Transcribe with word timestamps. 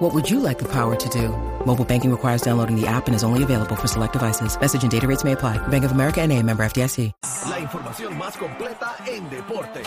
What 0.00 0.14
would 0.14 0.30
you 0.30 0.40
like 0.40 0.58
the 0.58 0.68
power 0.68 0.96
to 0.96 1.08
do? 1.10 1.28
Mobile 1.66 1.84
banking 1.84 2.10
requires 2.10 2.40
downloading 2.40 2.74
the 2.74 2.86
app 2.86 3.06
and 3.06 3.14
is 3.14 3.22
only 3.22 3.42
available 3.42 3.76
for 3.76 3.86
select 3.86 4.14
devices. 4.14 4.58
Message 4.58 4.82
and 4.82 4.90
data 4.90 5.06
rates 5.06 5.24
may 5.24 5.32
apply. 5.32 5.58
Bank 5.68 5.84
of 5.84 5.92
America 5.92 6.22
and 6.22 6.32
a 6.32 6.42
member 6.42 6.64
FDIC. 6.64 7.12
La 7.50 7.60
información 7.60 8.16
más 8.16 8.34
completa 8.38 8.96
en 9.06 9.28
deporte. 9.28 9.82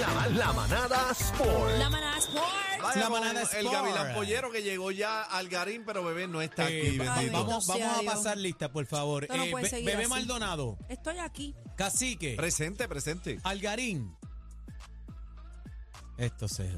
La, 0.00 0.26
la 0.28 0.52
manada 0.52 1.10
Sport. 1.12 1.78
La 1.78 1.88
manada 1.90 2.18
Sport. 2.18 2.82
Vaya 2.82 3.00
La 3.00 3.08
manada 3.08 3.40
el 3.42 3.46
Sport. 3.46 3.72
gavilán 3.74 4.14
pollero 4.14 4.50
que 4.50 4.62
llegó 4.62 4.90
ya 4.90 5.22
al 5.22 5.48
Garín, 5.48 5.84
pero 5.86 6.02
bebé 6.04 6.26
no 6.26 6.42
está 6.42 6.68
Eh, 6.68 6.98
aquí, 7.00 7.28
vamos, 7.30 7.66
vamos 7.68 7.98
a 7.98 8.02
pasar 8.04 8.36
lista, 8.36 8.70
por 8.72 8.84
favor. 8.86 9.26
No 9.28 9.34
Eh, 9.44 9.52
Be- 9.54 9.82
Bebé 9.84 10.02
así. 10.02 10.10
Maldonado, 10.10 10.76
Estoy 10.88 11.18
aquí. 11.18 11.54
Cacique, 11.76 12.34
Presente, 12.36 12.88
presente. 12.88 13.38
Algarín. 13.44 14.12
Esto 16.18 16.48
se... 16.48 16.68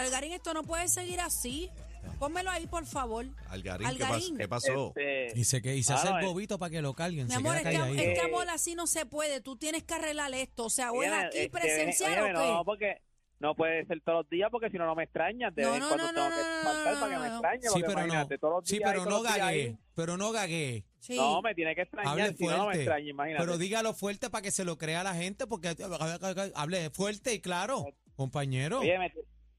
Algarín, 0.00 0.32
esto 0.32 0.54
no 0.54 0.62
puede 0.62 0.88
seguir 0.88 1.20
así. 1.20 1.70
Pónmelo 2.18 2.50
ahí, 2.50 2.66
por 2.66 2.86
favor. 2.86 3.26
Algarín, 3.48 3.86
¿qué, 3.86 4.04
Algarín. 4.04 4.34
pas- 4.34 4.38
qué 4.38 4.48
pasó? 4.48 4.92
Este, 4.96 5.38
Y 5.38 5.44
se, 5.44 5.60
que, 5.62 5.76
y 5.76 5.82
se 5.82 5.92
hace 5.92 6.08
el 6.08 6.22
eh. 6.22 6.26
bobito 6.26 6.58
para 6.58 6.70
que 6.70 6.82
lo 6.82 6.94
carguen. 6.94 7.26
Mi 7.26 7.30
se 7.32 7.36
amor, 7.38 7.56
queda 7.58 7.70
este, 7.70 7.78
calladito. 7.78 8.02
este 8.02 8.20
amor 8.20 8.48
así 8.50 8.74
no 8.74 8.86
se 8.86 9.06
puede. 9.06 9.40
Tú 9.40 9.56
tienes 9.56 9.84
que 9.84 9.94
arreglar 9.94 10.32
esto. 10.34 10.64
O 10.66 10.70
sea, 10.70 10.92
¿o 10.92 11.02
es 11.02 11.10
óyeme, 11.10 11.26
aquí 11.26 11.38
este, 11.38 11.50
presencial 11.50 12.12
óyeme, 12.24 12.38
o 12.38 12.42
qué? 12.42 12.48
No, 12.48 12.64
porque 12.64 13.02
no 13.38 13.54
puede 13.54 13.86
ser 13.86 14.00
todos 14.02 14.18
los 14.24 14.30
días 14.30 14.48
porque 14.50 14.70
si 14.70 14.76
no, 14.78 14.86
no 14.86 14.94
me 14.94 15.04
extrañas. 15.04 15.54
De 15.54 15.62
No, 15.62 15.68
vez 15.72 15.76
en 15.76 15.80
no, 15.82 15.88
cuando 15.88 16.06
no, 16.06 16.12
tengo 16.14 16.28
no, 16.30 16.36
que 16.36 16.42
no, 16.42 16.62
faltar 16.62 16.94
no, 16.94 17.00
para 17.00 17.12
que 17.12 17.18
me 17.22 17.28
no. 17.28 17.32
extrañe. 17.34 17.60
Sí, 17.62 17.68
porque 17.68 17.84
pero 17.86 17.98
no. 18.00 18.04
imagínate, 18.06 18.38
todos 18.38 18.54
los 18.60 18.68
Sí, 18.68 18.76
días 18.78 18.90
pero 18.90 19.04
no 19.04 19.10
todos 19.10 19.22
los 19.22 19.34
días 19.34 19.46
ahí. 19.46 19.58
gagué. 19.64 19.78
Pero 19.94 20.16
no 20.16 20.32
gagué. 20.32 20.84
Sí. 21.00 21.16
No, 21.16 21.42
me 21.42 21.54
tiene 21.54 21.74
que 21.74 21.80
Hable 21.82 22.02
extrañar, 22.02 22.34
si 22.36 22.44
no, 22.44 22.50
no 22.50 22.56
me 22.58 22.62
fuerte. 22.64 22.80
extraña, 22.82 23.08
imagínate. 23.10 23.44
pero 23.44 23.58
dígalo 23.58 23.94
fuerte 23.94 24.30
para 24.30 24.42
que 24.42 24.50
se 24.50 24.64
lo 24.64 24.76
crea 24.78 25.02
la 25.02 25.14
gente, 25.14 25.46
porque 25.46 25.74
hable 26.54 26.90
fuerte 26.90 27.32
y 27.34 27.40
claro, 27.40 27.86
compañero. 28.14 28.80
Oye, 28.80 28.98
me- 28.98 29.12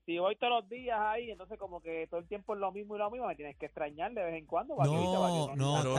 si 0.05 0.17
voy 0.17 0.35
todos 0.35 0.61
los 0.61 0.69
días 0.69 0.97
ahí, 0.99 1.29
entonces 1.31 1.57
como 1.59 1.79
que 1.81 2.07
todo 2.09 2.19
el 2.21 2.27
tiempo 2.27 2.53
es 2.55 2.59
lo 2.59 2.71
mismo 2.71 2.95
y 2.95 2.99
lo 2.99 3.11
mismo, 3.11 3.27
me 3.27 3.35
tienes 3.35 3.55
que 3.57 3.67
extrañar 3.67 4.11
de 4.13 4.23
vez 4.23 4.35
en 4.35 4.45
cuando. 4.45 4.75
No, 4.75 4.83
que 4.83 5.55
no, 5.55 5.81
Pero 5.83 5.93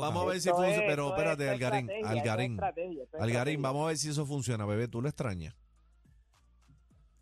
vamos, 0.00 0.22
a 0.22 0.26
ver 0.26 0.40
si 0.40 0.50
funciona. 0.50 0.74
es- 0.74 0.82
Pero 0.86 1.08
espérate, 1.08 1.44
es 1.46 1.50
Algarín, 1.50 1.90
es 1.90 2.06
Algarín. 2.06 2.60
Algarín, 3.18 3.62
vamos 3.62 3.84
a 3.84 3.88
ver 3.88 3.96
si 3.96 4.10
eso 4.10 4.26
funciona, 4.26 4.66
bebé. 4.66 4.88
¿Tú 4.88 5.00
lo 5.00 5.08
extrañas? 5.08 5.54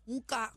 Un 0.05 0.21
K. 0.21 0.53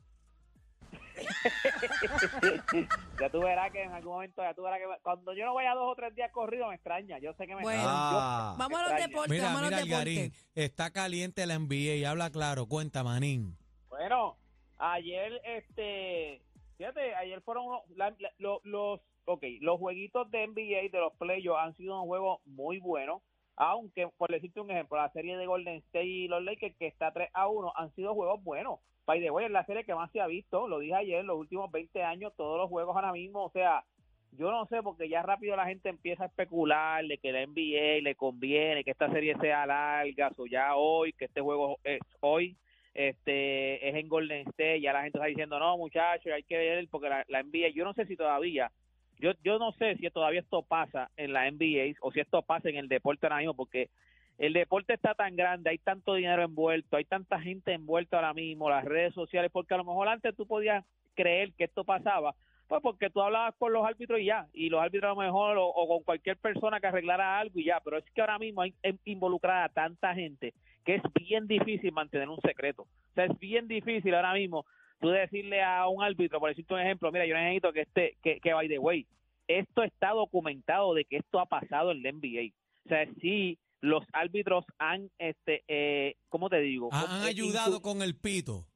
ya 3.21 3.31
tú 3.31 3.41
verás 3.41 3.71
que 3.73 3.83
en 3.83 3.93
algún 3.93 4.15
momento, 4.15 4.43
ya 4.43 4.55
tú 4.55 4.63
verás 4.63 4.79
que 4.79 4.85
cuando 5.03 5.33
yo 5.35 5.45
no 5.47 5.55
vaya 5.55 5.75
dos 5.75 5.93
o 5.93 5.95
tres 5.95 6.15
días 6.15 6.31
corrido 6.33 6.69
me 6.69 6.75
extraña. 6.75 7.19
Yo 7.19 7.33
sé 7.35 7.47
que 7.47 7.55
me 7.55 7.63
Bueno. 7.63 7.79
extraña. 7.81 8.01
Ah, 8.03 8.55
Vamos 8.59 8.81
a 8.81 8.89
los 8.91 9.01
deportes. 9.01 9.31
Mira, 9.31 9.45
vamos 9.45 9.59
a 9.59 9.63
los 9.63 9.71
deportes. 9.71 9.93
Algarín, 9.95 10.33
está 10.55 10.91
caliente 10.91 11.47
la 11.47 11.55
NBA 11.59 11.97
y 11.97 12.05
habla 12.05 12.31
claro. 12.31 12.67
Cuenta, 12.67 13.03
manín. 13.05 13.57
Bueno, 13.89 14.37
ayer, 14.79 15.41
este, 15.45 16.43
fíjate, 16.77 17.15
ayer 17.15 17.41
fueron 17.43 17.67
unos- 17.67 17.89
la- 17.91 18.15
la- 18.19 18.33
lo- 18.39 18.61
los, 18.65 19.01
ok, 19.25 19.45
los 19.61 19.79
jueguitos 19.79 20.31
de 20.31 20.45
NBA 20.47 20.89
de 20.91 21.01
los 21.01 21.13
playoffs 21.15 21.61
han 21.63 21.75
sido 21.77 22.01
un 22.01 22.07
juego 22.09 22.41
muy 22.45 22.79
bueno, 22.79 23.23
aunque, 23.57 24.09
por 24.19 24.31
decirte 24.31 24.61
un 24.61 24.71
ejemplo, 24.71 24.99
la 24.99 25.11
serie 25.13 25.37
de 25.37 25.47
Golden 25.47 25.77
State 25.77 26.05
y 26.05 26.29
los 26.29 26.43
Lakers, 26.43 26.77
que 26.77 26.87
está 26.87 27.13
3 27.13 27.31
a 27.33 27.49
1, 27.49 27.73
han 27.77 27.91
sido 27.95 28.15
juegos 28.15 28.43
buenos. 28.45 28.81
By 29.07 29.21
the 29.21 29.31
way, 29.31 29.47
es 29.47 29.51
la 29.53 29.65
serie 29.65 29.85
que 29.85 29.95
más 29.95 30.11
se 30.13 30.21
ha 30.21 30.27
visto, 30.27 30.67
lo 30.69 30.79
dije 30.81 30.95
ayer, 30.95 31.25
los 31.25 31.39
últimos 31.39 31.71
20 31.71 32.03
años, 32.03 32.33
todos 32.37 32.59
los 32.59 32.69
juegos 32.69 32.95
ahora 32.97 33.13
mismo, 33.13 33.45
o 33.45 33.51
sea, 33.51 33.85
yo 34.33 34.51
no 34.51 34.67
sé, 34.67 34.83
porque 34.83 35.09
ya 35.09 35.23
rápido 35.23 35.57
la 35.57 35.65
gente 35.67 35.89
empieza 35.89 36.25
a 36.25 36.27
especular 36.27 37.05
de 37.07 37.17
que 37.17 37.33
la 37.33 37.43
NBA 37.47 38.03
le 38.03 38.15
conviene 38.17 38.85
que 38.85 38.91
esta 38.91 39.11
serie 39.11 39.35
sea 39.41 39.65
larga, 39.65 40.31
o 40.37 40.47
ya 40.47 40.75
hoy, 40.77 41.13
que 41.15 41.25
este 41.27 41.41
juego 41.41 41.79
es 41.85 42.01
hoy, 42.21 42.57
este 42.97 43.87
es 43.87 43.95
en 43.95 44.09
Golden 44.09 44.49
State, 44.49 44.81
ya 44.81 44.95
la 44.95 45.03
gente 45.03 45.19
está 45.19 45.27
diciendo, 45.27 45.59
no, 45.59 45.77
muchachos, 45.77 46.33
hay 46.33 46.43
que 46.45 46.57
ver, 46.57 46.89
porque 46.91 47.11
la, 47.11 47.43
NBA, 47.43 47.69
yo 47.75 47.85
no 47.85 47.93
sé 47.93 48.07
si 48.07 48.17
todavía, 48.17 48.73
yo, 49.19 49.33
yo 49.45 49.59
no 49.59 49.73
sé 49.73 49.97
si 49.97 50.09
todavía 50.11 50.41
esto 50.41 50.63
pasa 50.63 51.11
en 51.19 51.35
la 51.35 51.51
NBA 51.51 51.99
o 52.01 52.11
si 52.11 52.21
esto 52.21 52.41
pasa 52.41 52.71
en 52.71 52.77
el 52.77 52.89
deporte 52.89 53.27
ahora 53.27 53.37
mismo, 53.37 53.53
porque 53.53 53.91
el 54.39 54.55
deporte 54.55 54.95
está 54.95 55.15
tan 55.15 55.37
grande, 55.37 55.69
hay 55.69 55.79
tanto 55.79 56.15
dinero 56.15 56.43
envuelto, 56.43 56.97
hay 56.97 57.05
tanta 57.05 57.39
gente 57.39 57.75
envuelta 57.75 58.17
ahora 58.17 58.33
mismo, 58.33 58.71
las 58.71 58.85
redes 58.87 59.13
sociales, 59.13 59.51
porque 59.53 59.75
a 59.75 59.79
lo 59.79 59.85
mejor 59.85 60.09
antes 60.09 60.35
tú 60.35 60.47
podías 60.47 60.83
creer 61.15 61.53
que 61.53 61.65
esto 61.65 61.85
pasaba, 61.85 62.35
pues 62.67 62.81
porque 62.83 63.11
tú 63.11 63.21
hablabas 63.21 63.55
con 63.57 63.75
los 63.75 63.85
árbitros 63.85 64.21
y 64.21 64.25
ya, 64.25 64.47
y 64.55 64.71
los 64.71 64.81
árbitros 64.81 65.11
a 65.11 65.15
lo 65.15 65.21
mejor, 65.21 65.59
o, 65.59 65.67
o 65.67 65.87
con 65.87 66.03
cualquier 66.03 66.39
persona 66.39 66.81
que 66.81 66.87
arreglara 66.87 67.39
algo 67.39 67.61
y 67.61 67.65
ya, 67.65 67.79
pero 67.81 67.99
es 67.99 68.05
que 68.11 68.23
ahora 68.23 68.39
mismo 68.39 68.63
hay 68.63 68.75
involucrada 69.05 69.65
a 69.65 69.69
tanta 69.69 70.15
gente 70.15 70.55
que 70.87 70.95
es 70.95 71.03
bien 71.15 71.47
difícil 71.49 71.93
mantener 71.93 72.29
un 72.29 72.41
secreto. 72.41 72.83
O 72.83 73.15
sea, 73.15 73.25
es 73.27 73.39
bien 73.39 73.67
difícil 73.69 74.15
ahora 74.15 74.33
mismo 74.33 74.65
tú 75.01 75.09
decirle 75.11 75.63
a 75.63 75.87
un 75.89 76.03
árbitro, 76.03 76.41
por 76.41 76.49
decirte 76.49 76.73
un 76.73 76.81
ejemplo, 76.81 77.13
mira, 77.13 77.27
yo 77.27 77.35
necesito 77.35 77.73
que 77.73 77.81
este, 77.83 78.17
que, 78.23 78.41
que 78.41 78.55
by 78.55 78.69
the 78.69 78.79
way, 78.79 79.07
esto 79.49 79.83
está 79.83 80.11
documentado 80.13 80.95
de 80.95 81.05
que 81.05 81.19
esto 81.19 81.41
ha 81.41 81.47
pasado 81.47 81.91
en 81.91 82.03
la 82.03 82.13
NBA. 82.13 82.55
O 82.87 82.89
sea, 82.89 83.07
sí, 83.21 83.59
los 83.81 84.05
árbitros 84.13 84.65
han, 84.79 85.11
este, 85.19 85.65
eh, 85.69 86.15
¿cómo 86.29 86.49
te 86.49 86.61
digo? 86.61 86.89
Han, 86.93 87.25
Eh, 87.27 87.31
ayudado 87.31 87.83
con 87.83 88.01
el 88.01 88.17
pito. 88.17 88.67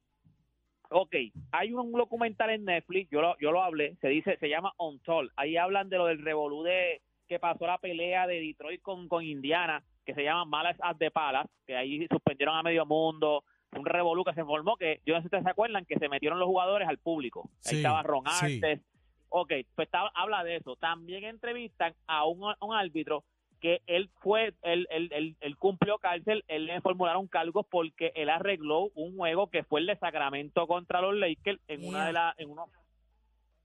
Ok, 0.89 1.15
hay 1.53 1.71
un 1.71 1.93
documental 1.93 2.49
en 2.49 2.65
Netflix, 2.65 3.09
yo 3.09 3.21
lo, 3.21 3.37
yo 3.39 3.53
lo 3.53 3.63
hablé, 3.63 3.95
se 4.01 4.09
dice, 4.09 4.37
se 4.37 4.49
llama 4.49 4.73
Untold. 4.77 5.31
Ahí 5.37 5.55
hablan 5.55 5.87
de 5.87 5.97
lo 5.97 6.07
del 6.07 6.21
revolú 6.21 6.63
de 6.63 7.01
que 7.27 7.39
pasó 7.39 7.65
la 7.65 7.77
pelea 7.77 8.27
de 8.27 8.41
Detroit 8.41 8.81
con, 8.81 9.07
con 9.07 9.23
Indiana, 9.23 9.81
que 10.05 10.13
se 10.13 10.23
llama 10.23 10.45
Malas 10.45 10.77
at 10.81 10.97
the 10.97 11.11
Palace, 11.11 11.49
que 11.65 11.75
ahí 11.75 12.07
suspendieron 12.07 12.55
a 12.55 12.63
medio 12.63 12.85
mundo, 12.85 13.43
un 13.75 13.85
revolú 13.85 14.23
que 14.23 14.33
se 14.33 14.43
formó, 14.43 14.75
que 14.77 15.01
yo 15.05 15.13
no 15.13 15.19
sé 15.19 15.23
si 15.23 15.27
ustedes 15.27 15.43
se 15.43 15.49
acuerdan, 15.51 15.85
que 15.85 15.97
se 15.99 16.09
metieron 16.09 16.39
los 16.39 16.47
jugadores 16.47 16.87
al 16.87 16.97
público. 16.97 17.49
Ahí 17.65 17.71
Sí, 17.71 17.75
estaba 17.77 18.03
Ron 18.03 18.23
sí. 18.39 18.59
Artes. 18.61 18.81
Ok, 19.29 19.53
pues 19.75 19.87
estaba- 19.87 20.11
habla 20.13 20.43
de 20.43 20.57
eso. 20.57 20.75
También 20.75 21.23
entrevistan 21.23 21.93
a 22.07 22.25
un, 22.25 22.43
a 22.51 22.57
un 22.65 22.75
árbitro 22.75 23.23
que 23.61 23.81
él 23.85 24.09
fue, 24.21 24.53
él, 24.63 24.87
él, 24.89 25.07
él, 25.13 25.35
él 25.39 25.55
cumplió 25.55 25.99
cárcel, 25.99 26.43
él 26.47 26.65
le 26.65 26.81
formularon 26.81 27.27
cargos 27.27 27.65
porque 27.69 28.11
él 28.15 28.29
arregló 28.29 28.89
un 28.95 29.15
juego 29.15 29.49
que 29.51 29.63
fue 29.63 29.79
el 29.81 29.85
de 29.85 29.95
Sacramento 29.97 30.65
contra 30.67 30.99
los 30.99 31.15
Lakers 31.15 31.61
en 31.67 31.87
una 31.87 32.07
de 32.07 32.13
las, 32.13 32.37
en 32.39 32.49
unos, 32.49 32.69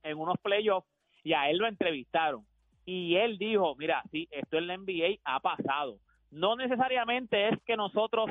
en 0.03 0.19
unos 0.19 0.37
playoffs 0.43 0.87
y 1.25 1.33
a 1.33 1.49
él 1.51 1.57
lo 1.59 1.67
entrevistaron 1.67 2.47
y 2.85 3.17
él 3.17 3.39
dijo, 3.39 3.75
mira, 3.77 4.03
sí, 4.13 4.29
esto 4.31 4.59
en 4.59 4.67
la 4.69 4.75
NBA 4.77 5.19
ha 5.25 5.41
pasado. 5.41 5.99
No 6.31 6.57
necesariamente 6.57 7.49
es 7.49 7.63
que 7.63 7.77
nosotros 7.77 8.31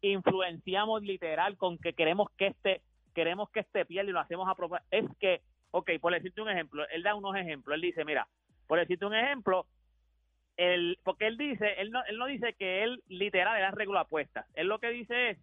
influenciamos 0.00 1.02
literal 1.02 1.56
con 1.56 1.78
que 1.78 1.92
queremos 1.94 2.28
que 2.36 2.48
este 2.48 2.82
queremos 3.14 3.48
que 3.50 3.60
este 3.60 3.86
pierda 3.86 4.10
y 4.10 4.12
lo 4.12 4.20
hacemos 4.20 4.46
a 4.46 4.54
propósito. 4.54 4.86
Es 4.90 5.04
que, 5.18 5.40
ok, 5.70 5.92
por 6.00 6.12
decirte 6.12 6.42
un 6.42 6.50
ejemplo, 6.50 6.86
él 6.90 7.02
da 7.02 7.14
unos 7.14 7.34
ejemplos, 7.34 7.74
él 7.74 7.80
dice, 7.80 8.04
mira, 8.04 8.28
por 8.66 8.78
decirte 8.78 9.06
un 9.06 9.14
ejemplo, 9.14 9.66
él, 10.58 10.98
porque 11.02 11.26
él 11.26 11.38
dice, 11.38 11.80
él 11.80 11.90
no, 11.90 12.04
él 12.04 12.18
no 12.18 12.26
dice 12.26 12.52
que 12.54 12.82
él 12.84 13.02
literal 13.08 13.56
él 13.56 13.64
arregla 13.64 14.00
apuestas. 14.00 14.46
Él 14.54 14.68
lo 14.68 14.78
que 14.80 14.90
dice 14.90 15.30
es 15.30 15.38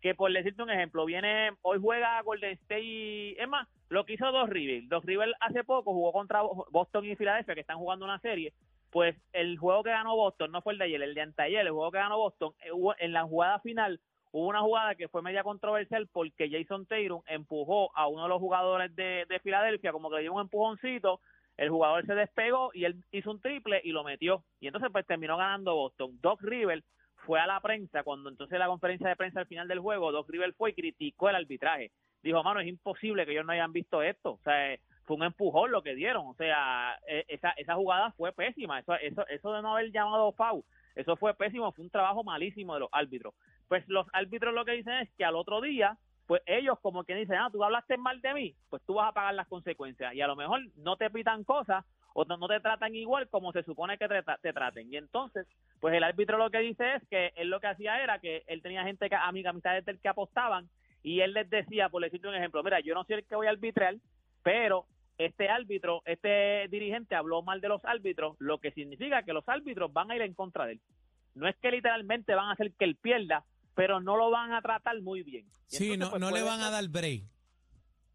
que 0.00 0.14
por 0.14 0.32
decirte 0.32 0.62
un 0.62 0.70
ejemplo, 0.70 1.04
viene, 1.04 1.50
hoy 1.62 1.78
juega 1.80 2.22
Golden 2.22 2.52
State 2.52 2.82
y, 2.82 3.36
es 3.38 3.48
más, 3.48 3.68
lo 3.88 4.04
que 4.04 4.14
hizo 4.14 4.30
Dos 4.30 4.48
River, 4.48 4.88
Dos 4.88 5.04
River 5.04 5.34
hace 5.40 5.64
poco 5.64 5.92
jugó 5.92 6.12
contra 6.12 6.42
Boston 6.70 7.04
y 7.04 7.16
Filadelfia, 7.16 7.54
que 7.54 7.60
están 7.60 7.78
jugando 7.78 8.04
una 8.04 8.20
serie, 8.20 8.52
pues 8.90 9.16
el 9.32 9.58
juego 9.58 9.82
que 9.82 9.90
ganó 9.90 10.16
Boston 10.16 10.50
no 10.50 10.62
fue 10.62 10.72
el 10.72 10.78
de 10.78 10.86
ayer, 10.86 11.02
el 11.02 11.14
de 11.14 11.20
anteayer, 11.20 11.66
el 11.66 11.72
juego 11.72 11.90
que 11.90 11.98
ganó 11.98 12.18
Boston, 12.18 12.52
eh, 12.60 12.70
en 12.98 13.12
la 13.12 13.24
jugada 13.24 13.60
final 13.60 14.00
hubo 14.30 14.48
una 14.48 14.60
jugada 14.60 14.94
que 14.94 15.08
fue 15.08 15.22
media 15.22 15.42
controversial 15.42 16.06
porque 16.12 16.50
Jason 16.50 16.86
Tatum 16.86 17.22
empujó 17.26 17.90
a 17.96 18.06
uno 18.08 18.24
de 18.24 18.28
los 18.28 18.38
jugadores 18.38 18.94
de, 18.94 19.24
de 19.28 19.40
Filadelfia, 19.40 19.92
como 19.92 20.10
que 20.10 20.16
le 20.16 20.22
dio 20.22 20.34
un 20.34 20.42
empujoncito, 20.42 21.20
el 21.56 21.70
jugador 21.70 22.06
se 22.06 22.14
despegó 22.14 22.70
y 22.72 22.84
él 22.84 23.02
hizo 23.10 23.30
un 23.30 23.40
triple 23.40 23.80
y 23.82 23.90
lo 23.90 24.04
metió. 24.04 24.44
Y 24.60 24.68
entonces 24.68 24.90
pues 24.92 25.06
terminó 25.06 25.36
ganando 25.36 25.74
Boston. 25.74 26.18
Doc 26.20 26.40
River 26.42 26.84
fue 27.26 27.40
a 27.40 27.46
la 27.46 27.60
prensa, 27.60 28.04
cuando 28.04 28.30
entonces 28.30 28.58
la 28.58 28.68
conferencia 28.68 29.08
de 29.08 29.16
prensa 29.16 29.40
al 29.40 29.46
final 29.46 29.66
del 29.66 29.80
juego, 29.80 30.12
Doc 30.12 30.30
River 30.30 30.54
fue 30.54 30.70
y 30.70 30.74
criticó 30.74 31.28
el 31.28 31.36
arbitraje. 31.36 31.90
Dijo, 32.22 32.42
mano, 32.42 32.60
es 32.60 32.68
imposible 32.68 33.26
que 33.26 33.32
ellos 33.32 33.44
no 33.44 33.52
hayan 33.52 33.72
visto 33.72 34.02
esto. 34.02 34.32
O 34.32 34.40
sea, 34.44 34.76
fue 35.08 35.16
un 35.16 35.22
empujón 35.24 35.70
lo 35.72 35.82
que 35.82 35.94
dieron. 35.94 36.26
O 36.26 36.34
sea, 36.34 37.00
eh, 37.08 37.24
esa, 37.28 37.50
esa 37.52 37.74
jugada 37.74 38.12
fue 38.12 38.30
pésima. 38.30 38.78
Eso, 38.78 38.94
eso, 38.94 39.26
eso 39.26 39.52
de 39.54 39.62
no 39.62 39.74
haber 39.74 39.90
llamado 39.90 40.32
foul, 40.32 40.62
eso 40.94 41.16
fue 41.16 41.32
pésimo. 41.34 41.72
Fue 41.72 41.84
un 41.84 41.90
trabajo 41.90 42.22
malísimo 42.22 42.74
de 42.74 42.80
los 42.80 42.90
árbitros. 42.92 43.34
Pues 43.68 43.88
los 43.88 44.06
árbitros 44.12 44.52
lo 44.54 44.66
que 44.66 44.72
dicen 44.72 44.94
es 44.94 45.10
que 45.16 45.24
al 45.24 45.34
otro 45.34 45.62
día, 45.62 45.96
pues 46.26 46.42
ellos 46.44 46.78
como 46.80 47.04
que 47.04 47.14
dicen, 47.14 47.36
ah, 47.36 47.48
tú 47.50 47.64
hablaste 47.64 47.96
mal 47.96 48.20
de 48.20 48.34
mí, 48.34 48.54
pues 48.68 48.82
tú 48.86 48.94
vas 48.94 49.08
a 49.08 49.12
pagar 49.12 49.34
las 49.34 49.48
consecuencias. 49.48 50.14
Y 50.14 50.20
a 50.20 50.26
lo 50.26 50.36
mejor 50.36 50.60
no 50.76 50.96
te 50.96 51.08
pitan 51.08 51.42
cosas 51.42 51.86
o 52.12 52.26
no, 52.26 52.46
te 52.46 52.60
tratan 52.60 52.94
igual 52.94 53.28
como 53.28 53.52
se 53.52 53.62
supone 53.62 53.96
que 53.96 54.08
te 54.08 54.52
traten. 54.52 54.92
Y 54.92 54.96
entonces, 54.98 55.46
pues 55.80 55.94
el 55.94 56.04
árbitro 56.04 56.36
lo 56.36 56.50
que 56.50 56.58
dice 56.58 56.96
es 56.96 57.08
que 57.08 57.32
él 57.36 57.48
lo 57.48 57.60
que 57.60 57.68
hacía 57.68 58.02
era 58.02 58.18
que 58.18 58.42
él 58.46 58.60
tenía 58.60 58.84
gente, 58.84 59.08
que, 59.08 59.14
amiga, 59.14 59.50
amistades 59.50 59.86
del 59.86 60.00
que 60.00 60.08
apostaban, 60.08 60.68
y 61.02 61.20
él 61.20 61.32
les 61.32 61.48
decía, 61.48 61.88
por 61.88 62.02
decirte 62.02 62.28
un 62.28 62.34
ejemplo, 62.34 62.62
mira, 62.62 62.80
yo 62.80 62.94
no 62.94 63.04
soy 63.04 63.16
el 63.16 63.24
que 63.24 63.36
voy 63.36 63.46
a 63.46 63.50
arbitrar, 63.50 63.94
pero 64.42 64.86
este 65.18 65.48
árbitro, 65.48 66.02
este 66.06 66.68
dirigente 66.70 67.14
habló 67.16 67.42
mal 67.42 67.60
de 67.60 67.68
los 67.68 67.84
árbitros, 67.84 68.36
lo 68.38 68.58
que 68.58 68.70
significa 68.72 69.22
que 69.24 69.32
los 69.32 69.48
árbitros 69.48 69.92
van 69.92 70.10
a 70.10 70.16
ir 70.16 70.22
en 70.22 70.34
contra 70.34 70.64
de 70.66 70.72
él. 70.72 70.80
No 71.34 71.48
es 71.48 71.56
que 71.56 71.70
literalmente 71.70 72.34
van 72.34 72.46
a 72.48 72.52
hacer 72.52 72.72
que 72.72 72.84
él 72.84 72.96
pierda, 72.96 73.44
pero 73.74 74.00
no 74.00 74.16
lo 74.16 74.30
van 74.30 74.52
a 74.52 74.62
tratar 74.62 75.00
muy 75.02 75.22
bien. 75.22 75.46
Y 75.70 75.76
Sí, 75.76 75.92
entonces, 75.92 75.98
no, 75.98 76.10
pues, 76.10 76.20
no 76.20 76.30
le 76.30 76.42
van 76.42 76.60
a 76.60 76.70
dar 76.70 76.88
break. 76.88 77.24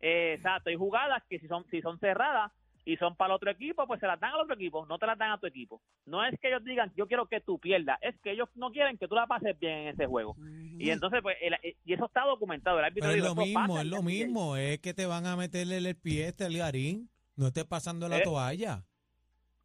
eh, 0.01 0.33
exacto, 0.37 0.69
hay 0.69 0.75
jugadas 0.75 1.23
que 1.29 1.39
si 1.39 1.47
son 1.47 1.65
si 1.69 1.81
son 1.81 1.99
cerradas 1.99 2.51
y 2.85 2.97
son 2.97 3.15
para 3.15 3.33
el 3.33 3.35
otro 3.37 3.49
equipo, 3.51 3.87
pues 3.87 3.99
se 3.99 4.07
las 4.07 4.19
dan 4.19 4.33
al 4.33 4.41
otro 4.41 4.55
equipo, 4.55 4.85
no 4.85 4.97
te 4.99 5.05
las 5.05 5.17
dan 5.17 5.31
a 5.31 5.37
tu 5.37 5.47
equipo. 5.47 5.81
No 6.05 6.23
es 6.25 6.37
que 6.39 6.49
ellos 6.49 6.63
digan, 6.63 6.91
yo 6.95 7.07
quiero 7.07 7.27
que 7.27 7.39
tú 7.41 7.57
pierdas, 7.59 7.97
es 8.01 8.15
que 8.21 8.31
ellos 8.31 8.49
no 8.55 8.71
quieren 8.71 8.97
que 8.97 9.07
tú 9.07 9.15
la 9.15 9.25
pases 9.27 9.57
bien 9.59 9.73
en 9.79 9.87
ese 9.89 10.05
juego. 10.05 10.35
Y 10.77 10.89
entonces, 10.89 11.21
pues, 11.21 11.37
el- 11.41 11.53
eh, 11.63 11.77
y 11.85 11.93
eso 11.93 12.05
está 12.05 12.21
documentado. 12.25 12.79
El 12.79 12.85
árbitro 12.85 13.09
Pero 13.09 13.11
es 13.11 13.23
dijo, 13.23 13.35
lo 13.35 13.41
"Eso 13.41 13.53
pasa 13.53 13.67
mismo, 13.67 13.79
es 13.79 13.85
lo 13.87 13.97
NBA". 13.97 14.03
mismo. 14.25 14.57
Es 14.57 14.79
que 14.79 14.93
te 14.93 15.05
van 15.05 15.25
a 15.25 15.35
meterle 15.37 15.77
el 15.77 15.95
pie 15.95 16.27
este 16.27 16.45
al 16.45 16.57
garín. 16.57 17.09
No 17.35 17.47
estés 17.47 17.65
pasando 17.65 18.07
la 18.09 18.17
Eh. 18.19 18.23
toalla. 18.23 18.83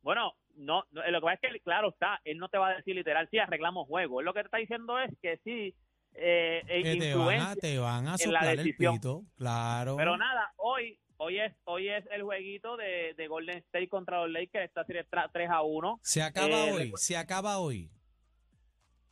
Bueno, 0.03 0.32
no, 0.55 0.85
no, 0.93 1.03
lo 1.11 1.20
que 1.20 1.25
pasa 1.25 1.38
es 1.43 1.53
que, 1.53 1.61
claro 1.61 1.91
está, 1.91 2.20
él 2.25 2.38
no 2.38 2.49
te 2.49 2.59
va 2.59 2.69
a 2.69 2.76
decir 2.76 2.94
literal, 2.94 3.29
sí, 3.31 3.38
arreglamos 3.38 3.87
juego. 3.87 4.20
Él 4.20 4.26
lo 4.26 4.32
que 4.32 4.41
te 4.41 4.47
está 4.47 4.59
diciendo 4.59 4.99
es 4.99 5.11
que 5.20 5.38
sí, 5.44 5.75
eh, 6.15 6.62
eh, 6.67 6.82
Que 6.82 6.97
te 6.97 7.15
van, 7.15 7.41
a, 7.41 7.56
te 7.56 7.79
van 7.79 8.09
a 8.09 8.17
soplar 8.19 8.59
el 8.59 8.75
pito. 8.75 9.25
Claro. 9.37 9.97
Pero 9.97 10.17
nada, 10.17 10.53
hoy 10.56 10.99
hoy 11.19 11.38
es 11.38 11.53
hoy 11.65 11.88
es 11.88 12.05
el 12.11 12.23
jueguito 12.23 12.76
de, 12.76 13.15
de 13.17 13.29
Golden 13.29 13.59
State 13.59 13.88
contra 13.88 14.20
los 14.23 14.31
Lakers, 14.31 14.65
esta 14.67 14.85
serie 14.85 15.06
tra- 15.09 15.31
3 15.32 15.50
a 15.50 15.62
1. 15.62 16.00
se 16.03 16.23
acaba 16.23 16.67
eh, 16.69 16.73
hoy. 16.73 16.93
Se 16.97 17.17
acaba 17.17 17.59
hoy. 17.59 17.91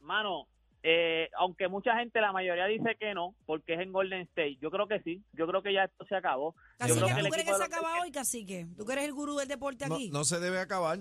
Mano, 0.01 0.47
eh, 0.83 1.29
aunque 1.37 1.67
mucha 1.69 1.97
gente, 1.99 2.21
la 2.21 2.33
mayoría 2.33 2.67
dice 2.67 2.97
que 2.99 3.13
no, 3.13 3.35
porque 3.45 3.75
es 3.75 3.81
en 3.81 3.93
Golden 3.93 4.21
State, 4.23 4.57
yo 4.61 4.71
creo 4.71 4.87
que 4.87 5.01
sí, 5.01 5.23
yo 5.33 5.47
creo 5.49 5.63
que 5.63 5.73
ya 5.73 5.85
esto 5.85 6.05
se 6.07 6.15
acabó. 6.15 6.55
Yo 6.55 6.61
Cacique, 6.79 7.01
creo 7.01 7.09
¿tú 7.19 7.25
que 7.25 7.31
crees 7.31 7.47
que 7.49 7.55
se 7.57 7.65
acaba 7.65 8.01
hoy, 8.03 8.11
cacique? 8.13 8.67
¿Tú 8.77 8.85
que 8.87 8.93
eres 8.93 9.05
el 9.07 9.13
gurú 9.13 9.37
del 9.37 9.49
deporte 9.49 9.89
No, 9.89 9.97
aquí? 9.97 10.11
no 10.11 10.25
se 10.25 10.39
debe 10.39 10.61
acabar. 10.61 10.99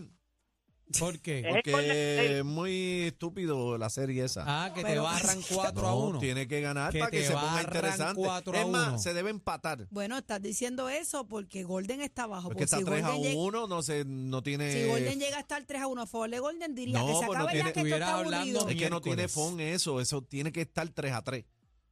¿Por 1.00 1.20
qué? 1.20 1.40
Es- 1.40 1.46
Porque 1.48 1.72
State. 1.72 2.38
es 2.40 2.46
muy 2.46 3.02
estúpido 3.08 3.78
la 3.78 3.90
serie 3.90 4.24
esa. 4.24 4.44
Ah, 4.46 4.72
que 4.74 4.84
te 4.84 5.00
barran 5.00 5.40
4 5.52 5.82
no, 5.82 5.88
a 5.88 5.96
1. 5.96 6.20
tiene 6.20 6.48
que 6.48 6.62
ganar 6.62 6.92
Que 6.94 7.00
para 7.00 7.12
que 7.12 7.24
se 7.24 7.34
ponga 7.34 7.62
interesante. 7.64 8.22
4 8.22 8.54
a 8.54 8.62
es 8.62 8.68
más, 8.68 8.88
1. 8.90 9.00
se 9.00 9.14
debe 9.16 9.30
empatar. 9.32 9.88
Bueno, 9.90 10.18
estás 10.18 10.42
diciendo 10.42 10.88
eso 10.88 11.28
porque 11.28 11.64
Golden 11.64 12.02
está 12.02 12.24
abajo. 12.24 12.50
Porque 12.50 12.56
porque 12.60 12.64
está 12.66 12.78
si 12.78 12.84
3 12.86 13.04
a 13.04 13.08
Golden 13.14 13.24
llega- 13.32 13.42
1, 13.42 13.68
no, 13.68 13.82
se, 13.82 14.06
no 14.06 14.44
tiene... 14.44 14.72
Si 14.72 14.88
Golden 14.88 15.20
llega 15.20 15.38
a 15.38 15.40
estar 15.42 15.64
3 15.66 15.82
a 15.82 15.88
1 15.88 16.02
a 16.04 16.08
favor 16.08 16.30
de 16.30 16.40
Golden, 16.40 16.76
diría 16.76 17.00
No, 17.00 17.08
que 17.08 17.14
se 17.14 17.26
pues 17.26 17.28
no 17.30 17.34
acaba 17.34 17.52
tiene- 17.52 17.70
ya 17.70 17.74
que 17.74 17.80
esto 17.82 17.96
está 17.96 18.14
hablando 18.20 18.38
aburrido. 18.60 18.70
Es 18.70 18.76
que 18.76 18.90
no 18.90 19.02
tiene 19.02 19.28
fon 19.28 19.60
eso, 19.60 20.00
eso 20.00 20.22
tiene 20.22 20.52
que 20.52 20.62
estar 20.62 20.88
3 20.88 21.14
a 21.14 21.22
3. 21.24 21.46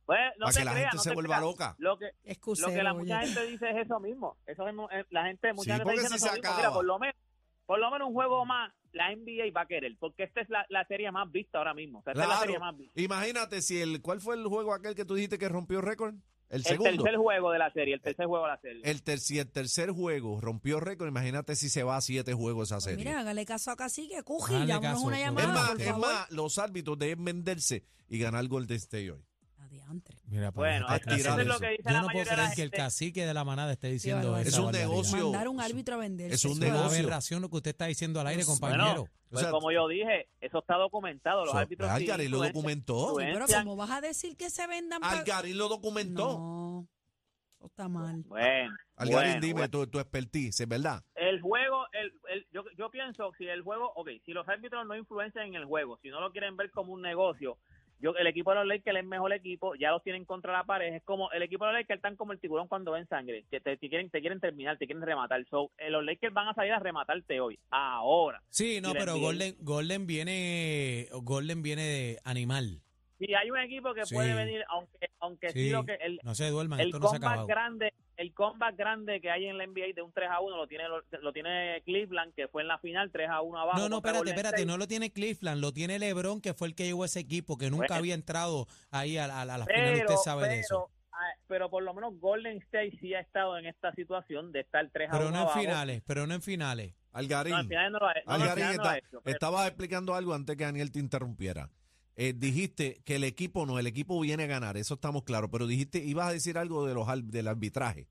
Pues, 0.05 0.19
no 0.37 0.45
Para 0.47 0.57
que 0.59 0.65
la 0.65 0.71
creas, 0.73 0.83
gente 0.91 0.97
no 0.97 1.03
se 1.03 1.13
vuelva 1.13 1.35
creas. 1.37 1.41
loca. 1.51 1.75
Lo 1.79 1.97
que, 1.97 2.11
Excusero, 2.25 2.67
lo 2.67 2.73
que 2.75 2.83
la 2.83 2.91
oye. 2.93 2.99
mucha 3.03 3.21
gente 3.21 3.45
dice 3.47 3.69
es 3.71 3.85
eso 3.85 3.99
mismo. 4.01 4.37
Eso 4.45 4.65
mismo, 4.65 4.89
eh, 4.91 5.05
la 5.09 5.23
gente, 5.25 5.51
mucha 5.53 5.77
Sí, 5.77 5.79
gente 5.81 5.93
está 5.95 6.09
si 6.09 6.15
eso 6.15 6.25
mismo. 6.25 6.39
acaba. 6.39 6.57
Mira, 6.57 6.71
por 6.73 6.85
lo 6.85 6.99
menos, 6.99 7.15
por 7.65 7.79
lo 7.79 7.89
menos 7.89 8.07
un 8.09 8.13
juego 8.13 8.45
más 8.45 8.71
la 8.93 9.13
NBA 9.13 9.51
va 9.55 9.61
a 9.61 9.65
querer, 9.67 9.95
porque 9.99 10.23
esta 10.23 10.41
es 10.41 10.49
la, 10.49 10.65
la 10.69 10.85
serie 10.87 11.11
más 11.11 11.29
vista 11.31 11.57
ahora 11.57 11.73
mismo. 11.73 11.99
O 11.99 12.03
sea, 12.03 12.13
esta 12.13 12.23
es 12.23 12.29
la 12.29 12.39
serie 12.39 12.59
más 12.59 12.77
vista. 12.77 13.01
Imagínate 13.01 13.61
si 13.61 13.79
el... 13.81 14.01
¿Cuál 14.01 14.21
fue 14.21 14.35
el 14.35 14.45
juego 14.47 14.73
aquel 14.73 14.95
que 14.95 15.03
tú 15.05 15.15
dijiste 15.15 15.37
que 15.37 15.49
rompió 15.49 15.81
récord? 15.81 16.15
El 16.49 16.57
El 16.59 16.63
segundo. 16.63 17.03
tercer 17.03 17.17
juego 17.19 17.51
de 17.51 17.57
la 17.59 17.71
serie, 17.73 17.95
el 17.95 18.01
tercer 18.01 18.27
juego 18.27 18.45
de 18.45 18.51
la 18.51 18.57
serie. 18.61 18.81
El, 18.85 19.01
ter- 19.01 19.17
si 19.19 19.39
el 19.39 19.49
tercer 19.51 19.89
juego 19.89 20.39
rompió 20.39 20.79
récord, 20.79 21.07
imagínate 21.07 21.55
si 21.55 21.67
se 21.69 21.81
va 21.81 21.97
a 21.97 22.01
siete 22.01 22.33
juegos 22.33 22.67
esa 22.69 22.75
Pues 22.75 22.83
serie. 22.83 23.03
mira, 23.05 23.19
hágale 23.21 23.43
caso 23.45 23.71
a 23.71 23.75
Cacique, 23.75 24.21
llámanos 24.23 24.79
caso, 24.81 25.01
una 25.07 25.19
llamada, 25.19 25.47
es 25.47 25.53
más, 25.53 25.69
por 25.71 25.81
es 25.81 25.87
favor. 25.87 26.01
más, 26.07 26.31
los 26.31 26.57
árbitros 26.59 26.99
deben 26.99 27.25
venderse 27.25 27.85
y 28.07 28.19
ganar 28.19 28.47
Golden 28.47 28.77
State 28.77 29.09
hoy. 29.11 29.23
Adiantre. 29.73 30.15
Mira, 30.27 30.51
Bueno, 30.51 30.85
eso 30.87 31.39
es 31.39 31.47
lo 31.47 31.59
que 31.59 31.69
dice 31.69 31.83
Yo 31.83 31.91
la 31.91 32.01
no 32.01 32.07
puedo 32.09 32.25
creer 32.25 32.49
que 32.55 32.61
el 32.61 32.69
cacique 32.71 33.25
de 33.25 33.33
la 33.33 33.43
manada 33.43 33.71
esté 33.71 33.89
diciendo 33.89 34.37
esa 34.37 34.47
Es 34.49 34.57
un 34.57 34.65
barbaridad. 34.65 34.87
negocio. 34.89 35.23
Mandar 35.23 35.47
un 35.47 35.61
árbitro 35.61 35.95
a 35.95 35.97
venderse. 35.97 36.35
es 36.35 36.45
un 36.45 36.51
eso 36.51 36.61
Es 36.63 36.69
una 36.69 36.77
negocio. 36.77 36.99
aberración 36.99 37.41
lo 37.41 37.49
que 37.49 37.55
usted 37.57 37.71
está 37.71 37.85
diciendo 37.85 38.19
al 38.21 38.27
aire, 38.27 38.43
Bueno, 38.45 38.59
compañero. 38.59 38.83
Bueno, 38.83 39.01
O 39.03 39.29
pues 39.31 39.41
sea, 39.41 39.51
como 39.51 39.71
yo 39.71 39.87
dije, 39.87 40.27
eso 40.41 40.59
está 40.59 40.75
documentado. 40.75 41.41
Los 41.43 41.53
So- 41.53 41.57
árbitros 41.57 41.89
sí 41.89 41.95
Algarín 41.95 42.31
lo 42.31 42.43
documentó. 42.43 43.13
Pero 43.17 43.29
influencian- 43.31 43.63
¿cómo 43.63 43.75
vas 43.75 43.89
a 43.89 44.01
decir 44.01 44.37
que 44.37 44.49
se 44.51 44.67
vendan 44.67 45.03
Algarín 45.03 45.57
lo 45.57 45.67
documentó. 45.69 46.37
No, 46.37 46.87
eso 47.57 47.65
está 47.65 47.87
mal. 47.89 48.21
Bueno, 48.27 48.75
Algarín, 48.95 49.31
bueno, 49.31 49.41
dime 49.41 49.53
bueno. 49.53 49.69
tu, 49.71 49.87
tu 49.87 49.99
expertise, 49.99 50.59
¿es 50.59 50.67
verdad? 50.67 51.03
El 51.15 51.41
juego, 51.41 51.85
el, 51.93 52.13
el- 52.31 52.45
yo, 52.51 52.63
yo 52.77 52.91
pienso, 52.91 53.31
si 53.39 53.45
el 53.47 53.63
juego, 53.63 53.91
ok, 53.95 54.09
si 54.23 54.33
los 54.33 54.47
árbitros 54.47 54.85
no 54.85 54.95
influencian 54.95 55.47
en 55.47 55.55
el 55.55 55.65
juego, 55.65 55.97
si 56.03 56.09
no 56.09 56.21
lo 56.21 56.31
quieren 56.31 56.55
ver 56.55 56.69
como 56.69 56.93
un 56.93 57.01
negocio, 57.01 57.57
yo 58.03 58.15
el 58.17 58.27
equipo 58.27 58.51
de 58.51 58.57
los 58.57 58.67
Lakers 58.67 58.97
es 58.97 59.01
el 59.01 59.07
mejor 59.07 59.31
equipo, 59.31 59.75
ya 59.75 59.91
los 59.91 60.03
tienen 60.03 60.25
contra 60.25 60.51
la 60.51 60.65
pared, 60.65 60.93
es 60.93 61.03
como, 61.03 61.31
el 61.31 61.41
equipo 61.41 61.65
de 61.65 61.71
los 61.71 61.79
Lakers 61.79 61.97
están 61.97 62.17
como 62.17 62.33
el 62.33 62.39
tiburón 62.39 62.67
cuando 62.67 62.91
ven 62.91 63.07
sangre, 63.07 63.45
que 63.49 63.61
te, 63.61 63.77
te 63.77 63.89
quieren, 63.89 64.09
te 64.09 64.19
quieren 64.19 64.41
terminar, 64.41 64.77
te 64.77 64.85
quieren 64.85 65.05
rematar, 65.05 65.45
so, 65.49 65.71
eh, 65.77 65.89
los 65.89 66.03
Lakers 66.03 66.33
van 66.33 66.49
a 66.49 66.53
salir 66.53 66.73
a 66.73 66.79
rematarte 66.79 67.39
hoy, 67.39 67.57
ahora. 67.69 68.41
Sí, 68.49 68.81
no, 68.81 68.91
pero. 68.91 69.17
Golden, 69.17 69.55
Golden 69.59 70.05
viene 70.05 71.07
Golden 71.21 71.61
viene 71.61 71.83
de 71.83 72.19
animal. 72.25 72.81
Si 73.25 73.33
hay 73.33 73.49
un 73.51 73.57
equipo 73.59 73.93
que 73.93 74.05
Sí. 74.05 74.15
puede 74.15 74.33
venir, 74.33 74.63
aunque, 74.69 75.09
aunque 75.19 75.49
sí, 75.51 75.59
Sí, 75.65 75.69
lo 75.69 75.85
que, 75.85 75.93
el, 76.01 76.19
no 76.23 76.35
se 76.35 76.49
duerman, 76.49 76.79
el 76.79 76.87
esto 76.87 76.99
no 76.99 77.07
se 77.09 77.15
ha 77.15 77.19
comeback 77.19 77.31
acabado. 77.31 77.47
grande 77.47 77.93
el 78.15 78.31
comeback 78.33 78.75
grande 78.77 79.19
que 79.21 79.31
hay 79.31 79.47
en 79.47 79.57
la 79.57 79.63
NBA 79.65 79.93
de 79.95 80.01
un 80.03 80.11
3 80.13 80.29
a 80.29 80.39
1 80.39 80.55
lo 80.55 80.67
tiene 80.67 80.87
lo, 80.87 81.01
lo 81.21 81.33
tiene 81.33 81.81
Cleveland 81.83 82.33
que 82.35 82.47
fue 82.47 82.61
en 82.61 82.67
la 82.67 82.77
final 82.77 83.09
3 83.11 83.27
a 83.29 83.41
1 83.41 83.57
abajo 83.59 83.79
No, 83.79 83.89
no, 83.89 83.97
espérate, 83.97 84.19
Golden 84.19 84.33
espérate, 84.35 84.55
State. 84.57 84.65
no 84.71 84.77
lo 84.77 84.87
tiene 84.87 85.11
Cleveland, 85.11 85.59
lo 85.61 85.71
tiene 85.73 85.97
LeBron, 85.97 86.39
que 86.39 86.53
fue 86.53 86.67
el 86.67 86.75
que 86.75 86.83
llevó 86.85 87.05
ese 87.05 87.19
equipo, 87.21 87.57
que 87.57 87.71
nunca 87.71 87.85
Bueno. 87.87 87.95
había 87.95 88.13
entrado 88.13 88.67
ahí 88.91 89.17
a, 89.17 89.25
a- 89.25 89.41
a 89.41 89.45
la 89.45 89.65
final, 89.65 89.93
pero, 89.93 89.99
usted 90.09 90.15
sabe 90.23 90.41
pero, 90.43 90.53
de 90.53 90.59
eso. 90.59 90.91
pero 91.47 91.69
por 91.71 91.81
lo 91.83 91.93
menos 91.95 92.19
Golden 92.19 92.57
State 92.57 92.97
sí 93.01 93.13
ha 93.15 93.19
estado 93.19 93.57
en 93.57 93.65
esta 93.65 93.91
situación 93.93 94.51
de 94.51 94.59
estar 94.59 94.87
3 94.93 95.09
a 95.09 95.13
1 95.13 95.17
Pero 95.17 95.31
no 95.31 95.37
en 95.37 95.41
abajo. 95.41 95.59
finales, 95.59 96.03
pero 96.05 96.27
no 96.27 96.33
en 96.35 96.41
finales. 96.43 96.93
Algarín. 97.13 97.53
No, 97.53 97.59
en 97.61 97.67
finales 97.67 97.91
no 97.91 97.99
lo 97.99 98.07
ha, 98.07 98.13
no, 98.13 98.19
en 98.21 98.29
Algarín, 98.29 98.53
finales 98.55 98.77
no 98.77 98.83
lo 98.83 98.89
ha 98.89 98.95
está- 98.97 99.07
hecho, 99.07 99.21
pero- 99.23 99.33
estabas 99.33 99.67
explicando 99.67 100.13
algo 100.13 100.33
antes 100.35 100.55
que 100.55 100.63
Daniel 100.65 100.91
te 100.91 100.99
interrumpiera. 100.99 101.69
Eh, 102.15 102.33
dijiste 102.35 103.01
que 103.05 103.15
el 103.15 103.23
equipo 103.23 103.65
no, 103.65 103.79
el 103.79 103.87
equipo 103.87 104.19
viene 104.19 104.43
a 104.43 104.47
ganar, 104.47 104.77
eso 104.77 104.93
estamos 104.95 105.23
claros, 105.23 105.49
pero 105.51 105.65
dijiste, 105.65 105.97
ibas 105.99 106.27
a 106.27 106.31
decir 106.31 106.57
algo 106.57 106.85
de 106.85 106.93
los 106.93 107.09
al- 107.09 107.29
del 107.31 107.47
arbitraje. 107.47 108.07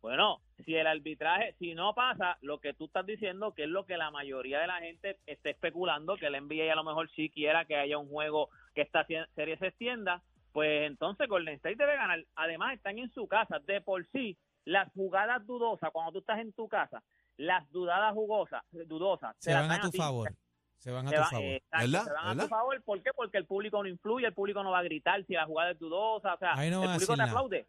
Bueno, 0.00 0.40
si 0.64 0.74
el 0.74 0.86
arbitraje, 0.86 1.54
si 1.58 1.74
no 1.74 1.92
pasa 1.94 2.38
lo 2.40 2.60
que 2.60 2.72
tú 2.74 2.86
estás 2.86 3.04
diciendo, 3.04 3.52
que 3.54 3.64
es 3.64 3.68
lo 3.68 3.84
que 3.84 3.96
la 3.96 4.10
mayoría 4.10 4.60
de 4.60 4.66
la 4.68 4.78
gente 4.80 5.18
está 5.26 5.50
especulando, 5.50 6.16
que 6.16 6.26
el 6.26 6.34
NBA 6.34 6.72
a 6.72 6.76
lo 6.76 6.84
mejor 6.84 7.10
sí 7.14 7.28
quiera 7.28 7.64
que 7.64 7.76
haya 7.76 7.98
un 7.98 8.08
juego 8.08 8.48
que 8.74 8.82
esta 8.82 9.04
serie 9.34 9.58
se 9.58 9.66
extienda, 9.66 10.22
pues 10.52 10.86
entonces 10.86 11.28
Golden 11.28 11.56
State 11.56 11.76
debe 11.76 11.96
ganar. 11.96 12.24
Además, 12.36 12.74
están 12.74 12.98
en 12.98 13.10
su 13.12 13.26
casa. 13.26 13.58
De 13.66 13.80
por 13.82 14.06
sí, 14.12 14.38
las 14.64 14.90
jugadas 14.94 15.44
dudosas, 15.46 15.90
cuando 15.92 16.12
tú 16.12 16.18
estás 16.20 16.38
en 16.38 16.52
tu 16.52 16.68
casa, 16.68 17.02
las 17.36 17.70
dudadas 17.70 18.14
jugosas, 18.14 18.62
dudosas, 18.70 19.36
Se 19.40 19.52
las 19.52 19.68
van 19.68 19.80
a 19.80 19.90
tu 19.90 19.96
favor. 19.96 20.32
Se 20.78 20.90
van 20.92 21.06
a 21.06 21.10
Se 21.10 21.16
tu 21.16 21.22
favor. 21.24 21.44
exacto, 21.44 21.86
¿Verdad? 21.90 22.04
se 22.04 22.12
van 22.12 22.40
a 22.40 22.42
tu 22.44 22.48
favor. 22.48 22.82
¿Por 22.82 23.02
qué? 23.02 23.10
Porque 23.16 23.38
el 23.38 23.46
público 23.46 23.82
no 23.82 23.88
influye, 23.88 24.26
el 24.26 24.34
público 24.34 24.62
no 24.62 24.70
va 24.70 24.78
a 24.80 24.82
gritar 24.84 25.24
si 25.26 25.32
la 25.34 25.46
jugada 25.46 25.70
es 25.72 25.78
dudosa, 25.78 26.34
o 26.34 26.38
sea, 26.38 26.54
Ahí 26.54 26.70
no 26.70 26.82
el 26.84 26.90
público 26.92 27.12
te 27.14 27.18
nada. 27.18 27.30
aplaude. 27.30 27.66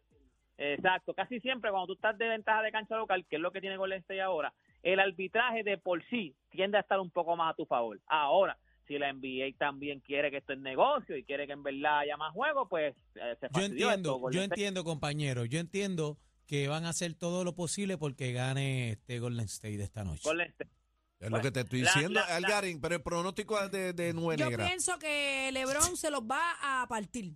Exacto, 0.56 1.14
casi 1.14 1.38
siempre 1.40 1.70
cuando 1.70 1.86
tú 1.86 1.92
estás 1.94 2.18
de 2.18 2.26
ventaja 2.28 2.62
de 2.62 2.72
cancha 2.72 2.96
local, 2.96 3.24
que 3.30 3.36
es 3.36 3.42
lo 3.42 3.52
que 3.52 3.60
tiene 3.60 3.76
Golden 3.76 4.00
State 4.00 4.20
ahora, 4.20 4.52
el 4.82 4.98
arbitraje 4.98 5.62
de 5.62 5.78
por 5.78 6.04
sí 6.08 6.34
tiende 6.50 6.76
a 6.78 6.80
estar 6.80 6.98
un 6.98 7.10
poco 7.10 7.36
más 7.36 7.52
a 7.52 7.56
tu 7.56 7.64
favor. 7.64 8.00
Ahora, 8.06 8.58
si 8.88 8.98
la 8.98 9.12
NBA 9.12 9.56
también 9.56 10.00
quiere 10.00 10.30
que 10.30 10.38
esto 10.38 10.52
es 10.54 10.58
negocio 10.58 11.16
y 11.16 11.22
quiere 11.22 11.46
que 11.46 11.52
en 11.52 11.62
verdad 11.62 12.00
haya 12.00 12.16
más 12.16 12.32
juegos, 12.32 12.66
pues 12.68 12.96
eh, 13.14 13.36
se 13.40 13.48
Yo 13.52 13.60
esto. 13.60 13.60
entiendo, 13.60 14.14
Golden 14.16 14.36
yo 14.38 14.44
entiendo, 14.44 14.84
compañero, 14.84 15.44
yo 15.44 15.60
entiendo 15.60 16.16
que 16.46 16.66
van 16.66 16.86
a 16.86 16.88
hacer 16.88 17.14
todo 17.14 17.44
lo 17.44 17.54
posible 17.54 17.96
porque 17.98 18.32
gane 18.32 18.90
este 18.92 19.20
Golden 19.20 19.44
State 19.44 19.80
esta 19.82 20.02
noche. 20.02 20.22
Golden 20.24 20.48
State. 20.48 20.70
Es 21.20 21.30
lo 21.30 21.40
que 21.40 21.50
te 21.50 21.60
estoy 21.60 21.82
la- 21.82 21.90
diciendo, 21.92 22.20
la- 22.20 22.26
la- 22.28 22.36
Algarín, 22.36 22.80
pero 22.80 22.94
el 22.94 23.02
pronóstico 23.02 23.58
es 23.60 23.70
de, 23.72 23.92
de 23.92 24.12
nube 24.14 24.36
Yo 24.36 24.48
negra. 24.48 24.66
pienso 24.66 24.98
que 24.98 25.50
LeBron 25.52 25.96
se 25.96 26.10
los 26.10 26.22
va 26.22 26.82
a 26.82 26.86
partir. 26.86 27.34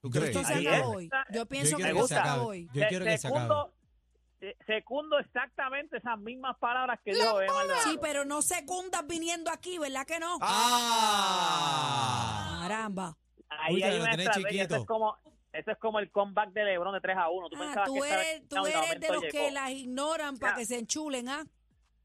¿Tú 0.00 0.10
Yo 0.10 0.20
crees? 0.20 0.34
Esto 0.36 0.48
se 0.48 0.82
hoy. 0.82 1.08
Yo 1.32 1.46
pienso 1.46 1.78
Yo 1.78 1.84
que 1.84 1.90
esto 1.90 2.08
se 2.08 2.16
acabó 2.16 2.46
hoy. 2.48 2.68
Yo 2.72 2.82
Se- 2.82 2.88
quiero 2.88 3.04
que 3.04 3.18
se 3.18 3.28
acabe. 3.28 3.42
secundo- 3.42 3.72
se- 4.40 4.56
Secundo 4.66 5.18
exactamente 5.18 5.98
esas 5.98 6.18
mismas 6.18 6.56
palabras 6.58 6.98
que 7.04 7.12
dijo 7.12 7.34
Maldonado. 7.34 7.80
Sí, 7.84 7.98
pero 8.00 8.24
no 8.24 8.40
secundas 8.42 9.06
viniendo 9.06 9.50
aquí, 9.50 9.78
¿verdad 9.78 10.06
que 10.06 10.18
no? 10.18 10.38
¡Ah! 10.40 11.58
Caramba. 12.62 13.16
Ahí 13.48 13.74
Uy, 13.76 13.82
hay 13.82 14.00
una 14.00 14.10
estrategia. 14.12 14.64
Eso 14.64 14.76
es 14.76 14.86
como 14.86 15.16
eso 15.52 15.72
es 15.72 15.78
como 15.78 15.98
el 15.98 16.10
comeback 16.12 16.52
de 16.52 16.62
LeBron 16.64 16.94
de 16.94 17.00
3 17.00 17.16
a 17.18 17.28
1. 17.28 17.48
Tú, 17.50 17.56
Ah, 17.56 17.60
pensabas 17.60 17.88
tú 17.88 17.94
que 18.00 18.08
eres, 18.08 18.48
tú 18.48 18.62
de 18.62 18.70
eres 18.70 18.80
de 19.00 19.06
momento 19.08 19.14
los 19.14 19.24
que 19.32 19.50
las 19.50 19.70
ignoran 19.72 20.38
para 20.38 20.54
que 20.56 20.64
se 20.64 20.78
enchulen, 20.78 21.28
¿ah? 21.28 21.44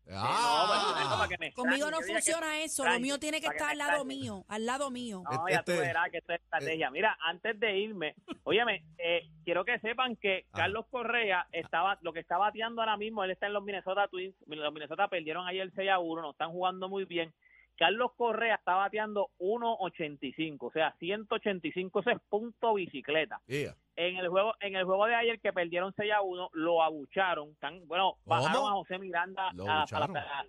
No 0.07 0.15
Ah, 0.17 1.27
me 1.39 1.51
Conmigo 1.53 1.89
no 1.89 2.01
funciona 2.01 2.61
eso. 2.61 2.85
Lo 2.85 2.99
mío 2.99 3.19
tiene 3.19 3.41
que 3.41 3.47
estar 3.47 3.71
al 3.71 3.77
lado 3.77 4.05
mío, 4.05 4.45
al 4.47 4.65
lado 4.65 4.91
mío. 4.91 5.23
No, 5.29 5.49
ya 5.49 5.63
tú 5.63 5.71
Este- 5.71 5.83
verás 5.87 6.09
que 6.11 6.17
esto 6.19 6.33
es 6.33 6.41
estrategia. 6.41 6.91
Mira, 6.91 7.17
antes 7.25 7.59
de 7.59 7.77
irme, 7.77 8.15
óyeme, 8.43 8.83
eh, 8.97 9.29
quiero 9.43 9.65
que 9.65 9.79
sepan 9.79 10.15
que. 10.15 10.45
Carlos 10.51 10.85
Correa 10.89 11.47
estaba, 11.51 11.97
lo 12.01 12.13
que 12.13 12.19
está 12.19 12.37
bateando 12.37 12.81
ahora 12.81 12.97
mismo, 12.97 13.23
él 13.23 13.31
está 13.31 13.47
en 13.47 13.53
los 13.53 13.63
Minnesota 13.63 14.07
Twins, 14.07 14.35
los 14.47 14.73
Minnesota 14.73 15.07
perdieron 15.07 15.47
ayer 15.47 15.71
6 15.75 15.89
a 15.89 15.99
1, 15.99 16.21
no 16.21 16.31
están 16.31 16.51
jugando 16.51 16.87
muy 16.87 17.05
bien. 17.05 17.33
Carlos 17.77 18.11
Correa 18.15 18.55
está 18.55 18.75
bateando 18.75 19.29
1.85, 19.39 20.57
o 20.67 20.71
sea, 20.71 20.93
185, 20.99 21.99
ese 21.99 22.11
es 22.13 22.19
punto 22.29 22.73
bicicleta. 22.73 23.41
yeah. 23.47 23.75
En 23.97 24.17
el 24.17 24.27
juego 24.29 24.53
en 24.59 24.75
el 24.75 24.83
juego 24.85 25.05
de 25.05 25.15
ayer 25.15 25.39
que 25.39 25.53
perdieron 25.53 25.93
6 25.95 26.11
a 26.11 26.21
1, 26.21 26.49
lo 26.53 26.83
abucharon, 26.83 27.55
tan, 27.55 27.87
bueno, 27.87 28.17
bajaron 28.25 28.53
¿Cómo? 28.53 28.67
a 28.69 28.73
José 28.73 28.97
Miranda 28.99 29.51
Lo 29.53 29.63
a- 29.69 29.83
a 29.83 29.85
la- 29.99 30.05
abucharon. 30.05 30.17
a- 30.17 30.45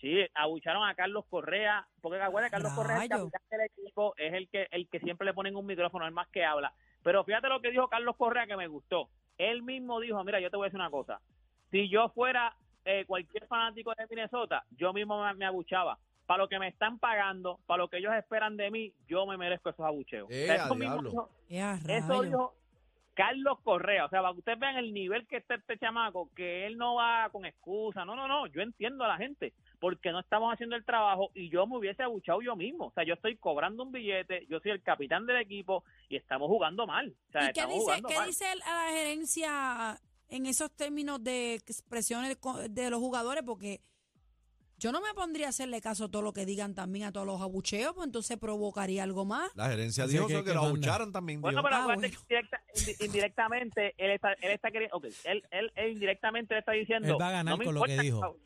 Sí, 0.00 0.16
abucharon 0.34 0.88
a 0.88 0.94
Carlos 0.94 1.24
Correa, 1.28 1.86
porque 2.00 2.20
acuérdate, 2.22 2.52
Carlos 2.52 2.72
Correa 2.72 2.96
es 2.96 3.02
el 3.02 3.08
capitán 3.10 3.42
del 3.50 3.60
equipo, 3.60 4.14
es 4.16 4.32
el 4.32 4.48
que 4.48 4.66
el 4.70 4.88
que 4.88 4.98
siempre 5.00 5.26
le 5.26 5.34
ponen 5.34 5.54
un 5.56 5.66
micrófono, 5.66 6.06
es 6.06 6.12
más 6.12 6.26
que 6.28 6.42
habla. 6.42 6.72
Pero 7.02 7.22
fíjate 7.22 7.48
lo 7.48 7.60
que 7.60 7.70
dijo 7.70 7.86
Carlos 7.88 8.16
Correa 8.16 8.46
que 8.46 8.56
me 8.56 8.66
gustó. 8.66 9.10
Él 9.36 9.62
mismo 9.62 10.00
dijo, 10.00 10.22
mira, 10.24 10.40
yo 10.40 10.50
te 10.50 10.56
voy 10.56 10.64
a 10.64 10.68
decir 10.68 10.80
una 10.80 10.90
cosa. 10.90 11.20
Si 11.70 11.88
yo 11.90 12.08
fuera 12.10 12.54
eh, 12.86 13.04
cualquier 13.06 13.46
fanático 13.46 13.92
de 13.94 14.06
Minnesota, 14.08 14.64
yo 14.70 14.94
mismo 14.94 15.22
me, 15.22 15.34
me 15.34 15.44
abuchaba. 15.44 15.98
Para 16.30 16.44
lo 16.44 16.48
que 16.48 16.60
me 16.60 16.68
están 16.68 17.00
pagando, 17.00 17.58
para 17.66 17.78
lo 17.82 17.88
que 17.88 17.96
ellos 17.96 18.14
esperan 18.14 18.56
de 18.56 18.70
mí, 18.70 18.94
yo 19.08 19.26
me 19.26 19.36
merezco 19.36 19.70
esos 19.70 19.84
abucheos. 19.84 20.30
Eh, 20.30 20.46
eso 20.54 20.76
mismo 20.76 21.28
eso 21.48 22.22
dijo 22.22 22.54
Carlos 23.14 23.58
Correa. 23.64 24.04
O 24.04 24.08
sea, 24.10 24.20
para 24.22 24.32
que 24.34 24.38
ustedes 24.38 24.60
vean 24.60 24.76
el 24.76 24.94
nivel 24.94 25.26
que 25.26 25.38
está 25.38 25.56
este 25.56 25.76
chamaco, 25.76 26.30
que 26.36 26.68
él 26.68 26.78
no 26.78 26.94
va 26.94 27.28
con 27.32 27.46
excusa. 27.46 28.04
No, 28.04 28.14
no, 28.14 28.28
no. 28.28 28.46
Yo 28.46 28.62
entiendo 28.62 29.02
a 29.02 29.08
la 29.08 29.16
gente 29.16 29.52
porque 29.80 30.12
no 30.12 30.20
estamos 30.20 30.52
haciendo 30.54 30.76
el 30.76 30.84
trabajo 30.84 31.32
y 31.34 31.50
yo 31.50 31.66
me 31.66 31.78
hubiese 31.78 32.04
abuchado 32.04 32.40
yo 32.42 32.54
mismo. 32.54 32.84
O 32.86 32.92
sea, 32.92 33.02
yo 33.02 33.14
estoy 33.14 33.36
cobrando 33.36 33.82
un 33.82 33.90
billete, 33.90 34.46
yo 34.48 34.60
soy 34.60 34.70
el 34.70 34.82
capitán 34.84 35.26
del 35.26 35.38
equipo 35.38 35.82
y 36.08 36.14
estamos 36.14 36.46
jugando 36.46 36.86
mal. 36.86 37.12
O 37.28 37.32
sea, 37.32 37.50
¿Y 37.50 37.52
qué 37.54 37.66
dice, 37.66 37.76
jugando 37.80 38.08
qué 38.08 38.14
mal. 38.18 38.26
dice 38.28 38.52
el- 38.52 38.62
a 38.62 38.84
la 38.84 38.92
gerencia 38.92 40.00
en 40.28 40.46
esos 40.46 40.70
términos 40.76 41.24
de 41.24 41.54
expresiones 41.54 42.38
de 42.70 42.88
los 42.90 43.00
jugadores? 43.00 43.42
Porque 43.42 43.80
yo 44.80 44.90
no 44.92 45.00
me 45.02 45.12
pondría 45.14 45.46
a 45.46 45.50
hacerle 45.50 45.80
caso 45.80 46.06
a 46.06 46.08
todo 46.10 46.22
lo 46.22 46.32
que 46.32 46.46
digan 46.46 46.74
también 46.74 47.04
a 47.04 47.12
todos 47.12 47.26
los 47.26 47.40
abucheos, 47.40 47.92
pues 47.94 48.06
entonces 48.06 48.38
provocaría 48.38 49.02
algo 49.02 49.24
más. 49.26 49.50
La 49.54 49.68
gerencia 49.68 50.06
dijo 50.06 50.26
que- 50.26 50.36
que, 50.36 50.44
que 50.44 50.54
lo 50.54 50.62
abucharon 50.64 51.12
también. 51.12 51.40
Bueno, 51.42 51.62
pero 51.62 51.76
Ah, 51.76 51.84
bueno. 51.84 52.02
indirecta- 52.06 52.60
indirectamente 53.04 53.94
él 53.98 54.10
está, 54.12 54.32
él 54.34 54.50
está 54.52 54.70
queriendo, 54.70 54.96
ok, 54.96 55.04
él, 55.24 55.44
él, 55.50 55.70
él 55.76 55.92
indirectamente 55.92 56.54
le 56.54 56.60
está 56.60 56.72
diciendo, 56.72 57.08
Él 57.08 57.20
va 57.20 57.28
a 57.28 57.32
ganar 57.32 57.58
no 57.58 57.64
con 57.64 57.74
lo 57.74 57.82
que 57.82 57.98
dijo. 58.00 58.36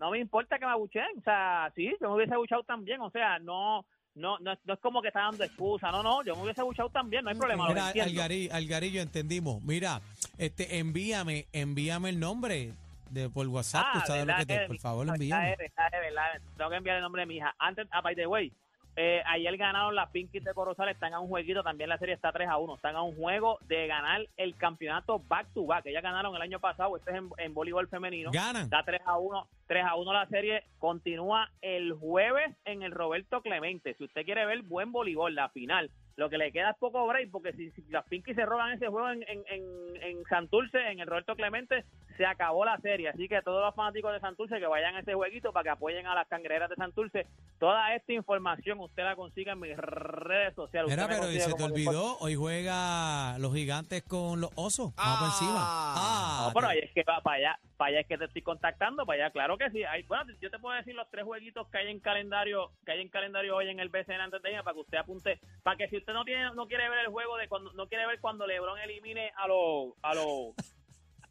no 0.00 0.10
me 0.10 0.18
importa 0.18 0.58
que 0.58 0.66
me 0.66 0.72
abucheen, 0.72 1.18
o 1.18 1.22
sea, 1.22 1.72
sí, 1.74 1.90
yo 2.00 2.08
me 2.10 2.16
hubiese 2.16 2.34
abuchado 2.34 2.62
también, 2.64 3.00
o 3.00 3.10
sea, 3.10 3.38
no, 3.38 3.84
no, 4.14 4.38
no, 4.40 4.52
es- 4.52 4.58
no 4.64 4.74
es 4.74 4.80
como 4.80 5.00
que 5.02 5.08
está 5.08 5.20
dando 5.20 5.44
excusa, 5.44 5.90
no, 5.92 6.02
no, 6.02 6.24
yo 6.24 6.34
me 6.36 6.42
hubiese 6.42 6.60
abuchado 6.62 6.90
también, 6.90 7.22
no 7.24 7.30
hay 7.30 7.36
problema, 7.36 7.68
Mira. 7.68 7.86
Algarillo, 7.88 8.52
Algarillo, 8.54 9.02
entendimos. 9.02 9.62
Mira, 9.62 10.00
este, 10.38 10.78
envíame, 10.78 11.46
envíame 11.52 12.08
el 12.10 12.18
nombre 12.18 12.72
de 13.10 13.28
por 13.28 13.46
WhatsApp. 13.46 13.86
Ah, 13.86 13.92
tú 13.94 14.00
sabes 14.06 14.26
lo 14.26 14.36
que 14.36 14.46
te, 14.46 14.54
Eden, 14.54 14.66
por 14.68 14.78
favor, 14.78 15.08
envíame. 15.08 15.56
Tengo 16.56 16.70
que 16.70 16.76
enviar 16.76 16.96
el 16.96 17.02
nombre 17.02 17.22
de 17.22 17.26
mi 17.26 17.36
hija. 17.36 17.54
Antes, 17.58 17.86
ah, 17.90 18.00
by 18.00 18.14
the 18.14 18.26
way, 18.26 18.52
eh, 18.98 19.22
ayer 19.26 19.54
ganaron 19.58 19.94
las 19.94 20.08
Pinkies 20.08 20.42
de 20.42 20.54
Corozal, 20.54 20.88
están 20.88 21.12
a 21.12 21.20
un 21.20 21.28
jueguito, 21.28 21.62
también 21.62 21.90
la 21.90 21.98
serie 21.98 22.14
está 22.14 22.32
3 22.32 22.48
a 22.48 22.56
1, 22.56 22.76
están 22.76 22.96
a 22.96 23.02
un 23.02 23.14
juego 23.14 23.58
de 23.68 23.86
ganar 23.86 24.26
el 24.38 24.56
campeonato 24.56 25.18
back 25.28 25.48
to 25.52 25.66
back, 25.66 25.84
ellas 25.84 26.02
ganaron 26.02 26.34
el 26.34 26.40
año 26.40 26.60
pasado, 26.60 26.96
este 26.96 27.10
es 27.10 27.18
en, 27.18 27.28
en 27.36 27.52
voleibol 27.52 27.88
femenino. 27.88 28.30
Ganan. 28.32 28.62
Está 28.62 28.82
3 28.84 29.02
a 29.04 29.18
1, 29.18 29.48
3 29.66 29.84
a 29.84 29.96
1 29.96 30.12
la 30.14 30.26
serie, 30.28 30.64
continúa 30.78 31.50
el 31.60 31.92
jueves 31.92 32.56
en 32.64 32.82
el 32.82 32.92
Roberto 32.92 33.42
Clemente. 33.42 33.94
Si 33.98 34.04
usted 34.04 34.24
quiere 34.24 34.46
ver 34.46 34.62
buen 34.62 34.92
voleibol, 34.92 35.34
la 35.34 35.50
final, 35.50 35.90
lo 36.16 36.30
que 36.30 36.38
le 36.38 36.50
queda 36.50 36.70
es 36.70 36.76
poco 36.78 37.06
break, 37.06 37.30
porque 37.30 37.52
si, 37.52 37.70
si 37.72 37.82
las 37.90 38.04
Pinkies 38.06 38.36
se 38.36 38.46
roban 38.46 38.72
ese 38.72 38.88
juego 38.88 39.10
en, 39.10 39.22
en, 39.28 39.44
en, 39.48 40.02
en 40.02 40.24
Santurce, 40.24 40.78
en 40.78 41.00
el 41.00 41.06
Roberto 41.06 41.36
Clemente, 41.36 41.84
se 42.16 42.24
acabó 42.24 42.64
la 42.64 42.78
serie. 42.78 43.10
Así 43.10 43.28
que 43.28 43.42
todos 43.42 43.62
los 43.62 43.74
fanáticos 43.74 44.12
de 44.12 44.20
Santurce 44.20 44.58
que 44.58 44.66
vayan 44.66 44.96
a 44.96 45.00
ese 45.00 45.14
jueguito 45.14 45.52
para 45.52 45.64
que 45.64 45.70
apoyen 45.70 46.06
a 46.06 46.14
las 46.14 46.26
cangrejeras 46.28 46.70
de 46.70 46.76
Santurce. 46.76 47.26
Toda 47.58 47.94
esta 47.94 48.12
información 48.12 48.80
usted 48.80 49.02
la 49.04 49.16
consigue 49.16 49.50
en 49.50 49.60
mis 49.60 49.76
redes 49.76 50.54
sociales. 50.54 50.90
Mira, 50.90 51.06
pero 51.08 51.30
y 51.30 51.38
se 51.38 51.52
te 51.52 51.62
olvidó, 51.62 52.16
hoy 52.18 52.34
juega 52.34 53.38
los 53.38 53.54
gigantes 53.54 54.02
con 54.02 54.40
los 54.40 54.50
osos. 54.56 54.94
Vamos 54.96 55.18
por 55.18 55.28
encima. 55.28 55.58
Ah. 55.58 55.94
Ah, 55.98 56.44
No, 56.48 56.54
pero 56.54 56.68
ahí 56.68 56.78
es 56.78 56.92
que 56.92 57.02
va 57.02 57.20
para 57.20 57.36
allá, 57.36 57.58
para 57.76 57.90
allá 57.90 58.00
es 58.00 58.06
que 58.06 58.18
te 58.18 58.24
estoy 58.24 58.42
contactando, 58.42 59.04
para 59.04 59.24
allá, 59.24 59.32
claro 59.32 59.58
que 59.58 59.70
sí. 59.70 59.84
Hay, 59.84 60.02
bueno, 60.04 60.24
yo 60.40 60.50
te 60.50 60.58
puedo 60.58 60.76
decir 60.76 60.94
los 60.94 61.08
tres 61.10 61.24
jueguitos 61.24 61.68
que 61.68 61.78
hay 61.78 61.88
en 61.90 62.00
calendario, 62.00 62.70
que 62.84 62.92
hay 62.92 63.00
en 63.00 63.08
calendario 63.08 63.56
hoy 63.56 63.68
en 63.68 63.80
el 63.80 63.88
BCN 63.88 64.20
antes 64.20 64.42
de 64.42 64.56
para 64.62 64.74
que 64.74 64.80
usted 64.80 64.98
apunte, 64.98 65.40
para 65.62 65.76
que 65.76 65.88
si 65.88 65.96
usted 65.98 66.05
no 66.12 66.24
tiene, 66.24 66.50
no 66.54 66.66
quiere 66.66 66.88
ver 66.88 67.00
el 67.00 67.08
juego 67.08 67.36
de 67.36 67.48
cuando, 67.48 67.72
no 67.72 67.86
quiere 67.88 68.06
ver 68.06 68.20
cuando 68.20 68.46
LeBron 68.46 68.78
elimine 68.78 69.32
a 69.36 69.46
los, 69.48 69.92
a 70.02 70.14
los, 70.14 70.54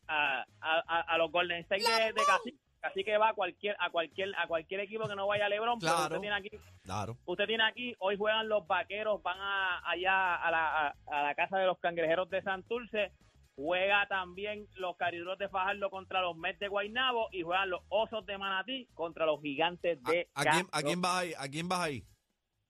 a, 0.08 0.46
a, 0.62 0.84
a- 0.88 1.02
a 1.02 1.18
los 1.18 1.32
Golden 1.32 1.62
State 1.62 1.84
de, 1.84 2.14
de 2.14 2.22
Cacique, 2.26 2.58
así 2.82 3.04
que 3.04 3.18
va 3.18 3.30
a 3.30 3.34
cualquier, 3.34 3.76
a 3.80 3.90
cualquier, 3.90 4.34
a 4.38 4.48
cualquier 4.48 4.82
equipo 4.82 5.08
que 5.08 5.16
no 5.16 5.28
vaya 5.28 5.46
a 5.46 5.50
LeBron, 5.50 5.80
pero 5.80 5.94
usted 6.04 6.20
tiene 6.22 6.36
aquí 6.36 6.50
Claro. 6.84 7.18
usted 7.26 7.46
tiene 7.48 7.64
aquí, 7.64 7.96
hoy 8.00 8.16
juegan 8.18 8.48
los 8.48 8.68
vaqueros, 8.68 9.22
van 9.24 9.38
a, 9.40 9.90
allá 9.90 10.36
a 10.36 10.52
la, 10.52 10.88
a, 10.88 10.96
a 11.08 11.24
la 11.24 11.36
casa 11.36 11.58
de 11.58 11.66
los 11.66 11.80
cangrejeros 11.80 12.30
de 12.30 12.44
Santurce, 12.44 13.12
juega 13.56 14.06
también 14.08 14.68
los 14.76 14.96
cariduros 14.98 15.38
de 15.40 15.50
Fajardo 15.50 15.90
contra 15.90 16.22
los 16.22 16.36
Mets 16.38 16.60
de 16.60 16.68
Guaynabo 16.68 17.30
y 17.32 17.42
juegan 17.42 17.70
los 17.72 17.82
osos 17.90 18.26
de 18.26 18.38
Manatí 18.38 18.88
contra 18.94 19.26
los 19.26 19.42
gigantes 19.42 19.98
¿A, 20.04 20.12
de 20.12 20.28
a 20.36 20.44
quién, 20.44 20.68
a 20.72 20.82
quién 20.84 21.02
vas 21.02 21.16
ahí? 21.16 21.34
¿A 21.40 21.48
quién 21.48 21.68
vas 21.70 21.80
ahí? 21.80 22.04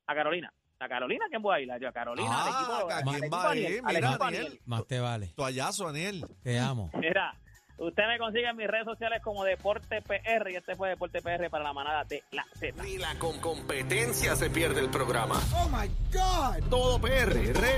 a 0.07 0.13
Carolina. 0.15 0.53
¿A 0.79 0.89
Carolina 0.89 1.25
quién 1.29 1.41
voy 1.41 1.55
a 1.55 1.59
ir? 1.61 1.69
Yo 1.81 1.87
a 1.87 1.91
Carolina, 1.93 2.29
al 2.29 2.47
Ah, 2.51 2.57
equipo, 2.59 2.73
¿a 2.91 2.97
al 2.97 3.03
quién 3.19 3.31
va 3.33 3.49
a 3.49 3.55
ir? 3.55 3.81
al 3.85 3.95
Mira, 3.95 4.09
equipo 4.09 4.23
Aniel. 4.25 4.45
Aniel. 4.45 4.61
Más 4.65 4.85
te 4.87 4.99
vale. 4.99 5.27
Toallazo, 5.35 5.87
Aniel. 5.87 6.25
Te 6.43 6.59
amo. 6.59 6.91
Mira, 6.99 7.33
usted 7.77 8.03
me 8.07 8.17
consigue 8.17 8.49
en 8.49 8.57
mis 8.57 8.67
redes 8.67 8.83
sociales 8.85 9.21
como 9.23 9.45
Deporte 9.45 10.01
PR 10.01 10.51
y 10.51 10.55
este 10.57 10.75
fue 10.75 10.89
Deporte 10.89 11.21
PR 11.21 11.49
para 11.49 11.63
la 11.63 11.71
manada 11.73 12.03
de 12.03 12.23
la 12.31 12.45
Z. 12.59 12.83
Ni 12.83 12.97
la 12.97 13.15
con 13.19 13.39
competencia 13.39 14.35
se 14.35 14.49
pierde 14.49 14.81
el 14.81 14.89
programa. 14.89 15.35
Oh 15.55 15.69
my 15.69 15.87
God. 16.11 16.69
Todo 16.69 16.99
PR 16.99 17.37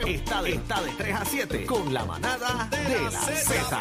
está 0.10 0.42
de, 0.42 0.54
está 0.54 0.82
de 0.82 0.92
3 0.94 1.16
a 1.16 1.26
7 1.26 1.66
con 1.68 1.94
la 1.94 2.04
manada 2.04 2.68
de 2.72 3.00
la 3.00 3.12
Z. 3.12 3.80